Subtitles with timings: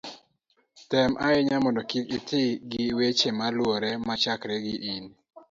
[0.89, 5.03] tem ahinya mondo kik iti gi weche maluwore machakre gi in